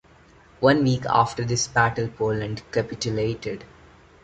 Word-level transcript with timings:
One 0.61 0.83
week 0.83 1.03
after 1.07 1.45
this 1.45 1.67
battle 1.67 2.07
Poland 2.07 2.63
capitulated. 2.71 3.65